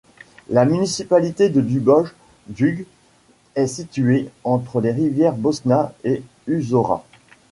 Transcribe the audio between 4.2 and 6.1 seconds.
entre les rivières Bosna